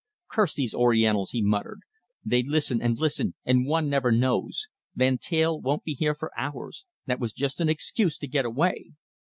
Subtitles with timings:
[0.31, 1.81] "Curse these orientals!" he muttered.
[2.25, 4.65] "They listen and listen, and one never knows.
[4.95, 6.85] Van Teyl won't be here for hours.
[7.05, 8.93] That was just an excuse to get away."